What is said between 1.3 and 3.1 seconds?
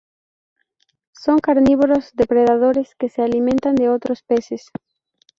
carnívoros depredadores que